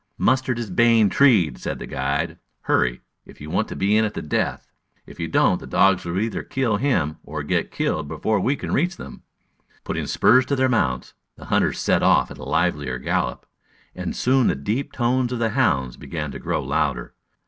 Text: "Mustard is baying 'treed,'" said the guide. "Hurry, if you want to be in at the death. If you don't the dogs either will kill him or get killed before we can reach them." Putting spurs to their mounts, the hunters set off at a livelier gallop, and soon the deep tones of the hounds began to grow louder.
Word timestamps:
"Mustard 0.17 0.57
is 0.57 0.71
baying 0.71 1.11
'treed,'" 1.11 1.59
said 1.59 1.77
the 1.77 1.85
guide. 1.85 2.39
"Hurry, 2.61 3.01
if 3.27 3.39
you 3.39 3.51
want 3.51 3.67
to 3.67 3.75
be 3.75 3.95
in 3.95 4.03
at 4.03 4.15
the 4.15 4.23
death. 4.23 4.71
If 5.05 5.19
you 5.19 5.27
don't 5.27 5.59
the 5.59 5.67
dogs 5.67 6.07
either 6.07 6.39
will 6.39 6.47
kill 6.47 6.77
him 6.77 7.17
or 7.23 7.43
get 7.43 7.69
killed 7.69 8.07
before 8.07 8.39
we 8.39 8.55
can 8.55 8.73
reach 8.73 8.97
them." 8.97 9.21
Putting 9.83 10.07
spurs 10.07 10.47
to 10.47 10.55
their 10.55 10.67
mounts, 10.69 11.13
the 11.35 11.45
hunters 11.53 11.77
set 11.77 12.01
off 12.01 12.31
at 12.31 12.39
a 12.39 12.43
livelier 12.49 12.97
gallop, 12.97 13.45
and 13.93 14.15
soon 14.15 14.47
the 14.47 14.55
deep 14.55 14.91
tones 14.91 15.31
of 15.33 15.37
the 15.37 15.49
hounds 15.51 15.97
began 15.97 16.31
to 16.31 16.39
grow 16.39 16.63
louder. 16.63 17.13